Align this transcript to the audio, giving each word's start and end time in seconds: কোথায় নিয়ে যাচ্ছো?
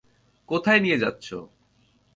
কোথায় 0.49 0.79
নিয়ে 0.79 0.97
যাচ্ছো? 0.97 1.37